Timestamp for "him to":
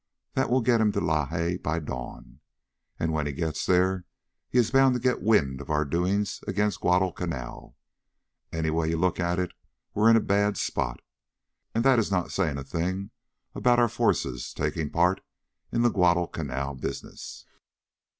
0.81-0.99